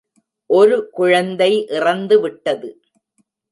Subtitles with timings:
[0.49, 2.69] ஒரு குழந்தை இறந்துவிட்டது.